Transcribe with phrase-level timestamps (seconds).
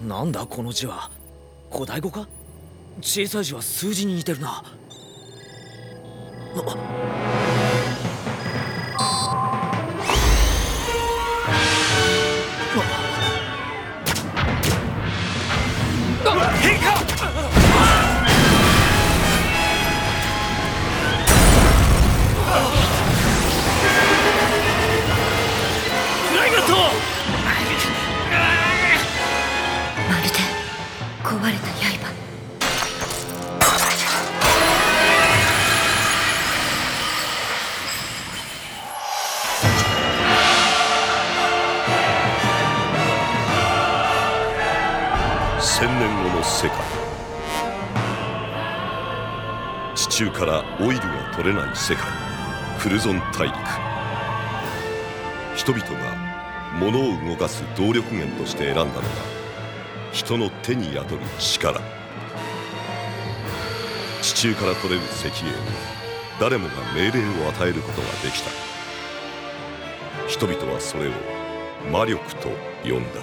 [0.00, 1.10] なんだこの字は？
[1.72, 2.28] 古代語か？
[3.00, 4.62] 小さい字は数字に似てるな。
[6.56, 7.17] あっ
[31.28, 32.08] 壊れた刃。
[45.60, 46.78] 千年後の世界。
[49.94, 52.06] 地中からオイルが取れない世界。
[52.80, 53.54] クルゾン大陸。
[55.56, 56.16] 人々が
[56.80, 59.37] 物を動かす動力源として選んだのは
[60.12, 61.80] 人の手に宿る力。
[64.22, 65.54] 地中から取れる石英に
[66.40, 68.50] 誰もが命令を与えることができた。
[70.26, 71.12] 人々はそれを
[71.90, 72.48] 魔力と
[72.82, 73.20] 呼んだ。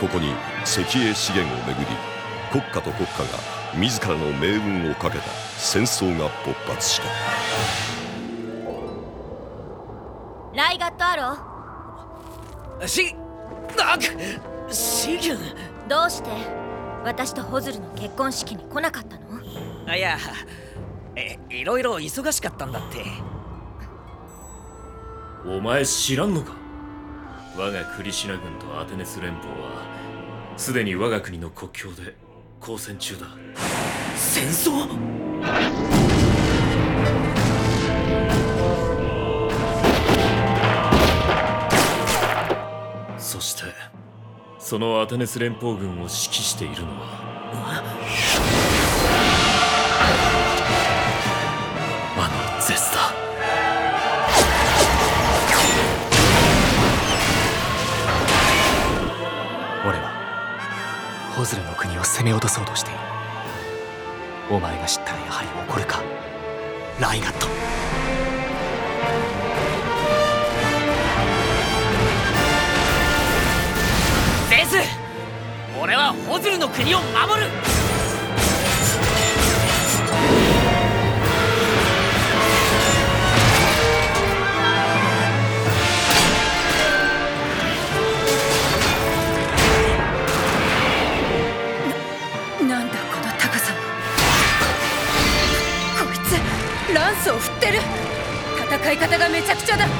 [0.00, 0.32] ここに
[0.64, 1.86] 石英資源をめぐり
[2.50, 3.28] 国家と国家が
[3.76, 5.24] 自らの命運をかけた
[5.56, 7.06] 戦争が勃発した。
[10.54, 12.88] ライガットアロー。
[12.88, 13.14] し
[13.76, 15.38] なくシギュン
[15.88, 16.30] どうして？
[17.04, 19.22] 私とホズルの結婚式に来なかったの？
[19.86, 20.18] あいや
[21.16, 23.04] えいろいろ忙しかったんだって。
[25.44, 26.52] お前知らんのか？
[27.56, 29.86] 我がクリシュナ軍とアテネス連邦は
[30.56, 32.14] すでに我が国の国境で
[32.60, 33.26] 交戦中だ。
[34.14, 36.09] 戦争？
[44.70, 46.10] そのアテネス連邦軍を指揮
[46.42, 47.08] しているのは。
[52.16, 53.12] あのゼスだ
[59.84, 60.12] 俺は
[61.34, 63.00] ホズルの国を攻め落とそうとしている。
[64.52, 66.00] お前が知ったらやはり怒るか。
[67.00, 67.48] ライガット。
[76.80, 77.50] 国を守る。
[98.70, 99.84] 戦い方がめちゃくちゃだ。
[99.84, 99.90] く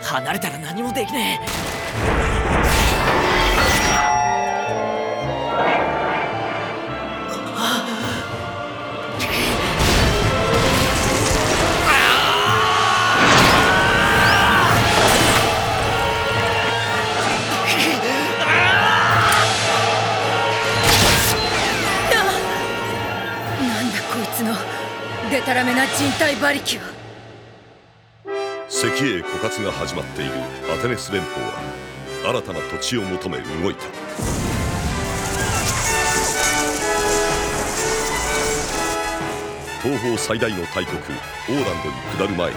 [0.00, 1.77] そ離れたら何もできねな
[23.88, 24.54] んだこいつの
[25.30, 26.98] デタラメな人体馬力は
[28.68, 28.90] 石英
[29.22, 30.32] 枯渇が始まっている。
[30.72, 31.77] アテネス連邦は。
[32.24, 33.86] 新たな土地を求め動いた。
[39.82, 42.56] 東方最大の大国オーランドに下る前に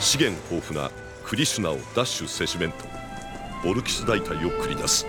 [0.00, 0.90] 資源豊富な
[1.24, 2.76] クリシュナをダッシュせしめんと
[3.64, 5.06] オルキス大隊を繰り出す。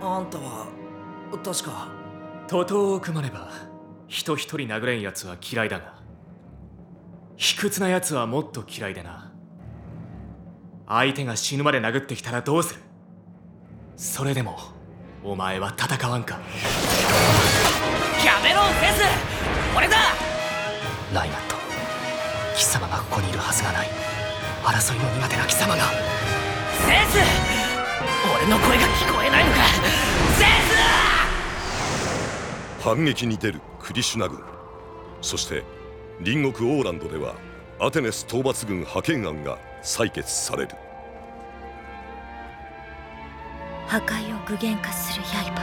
[0.00, 0.81] あんたは
[1.38, 1.88] 確か。
[2.48, 3.48] 徒党を組まねば
[4.08, 5.94] 人一人殴れん奴は嫌いだが
[7.36, 9.32] 卑屈な奴はもっと嫌いでな。
[10.86, 12.80] 相手が死ぬまで殴ってきたらどうする？
[13.96, 14.58] それでも
[15.24, 16.34] お前は戦わんか。
[18.24, 19.02] やめろゼウス！
[19.76, 19.96] 俺だ！
[21.14, 21.56] ライナット
[22.56, 23.88] 貴様がここにいるはずがない。
[24.62, 25.82] 争いの苦手な貴様が。
[26.86, 27.18] ゼウス！
[28.36, 28.86] 俺の声が
[32.82, 34.40] 反撃に出るクリシュナ軍。
[35.20, 35.62] そして
[36.24, 37.36] 隣国オーランドでは
[37.78, 40.70] アテネス討伐軍派遣案が採決される。
[43.86, 45.62] 破壊を具現化する刃。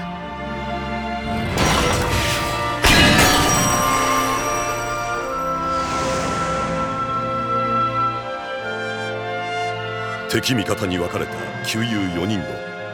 [10.31, 11.33] 敵味方に分かれた
[11.65, 12.45] 旧友4人の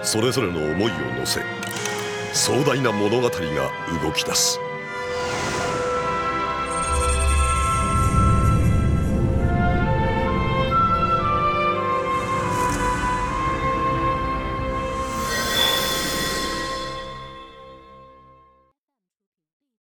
[0.01, 1.41] それぞれの思いを乗せ
[2.35, 3.71] 壮大な物語が
[4.03, 4.59] 動き出す。